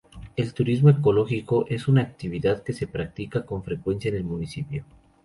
[0.35, 4.83] El turismo ecológico es una actividad que se practica con frecuencia en el municipio.